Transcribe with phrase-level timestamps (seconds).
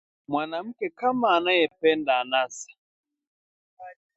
[0.27, 2.71] Mwanamke kama anayependa anasa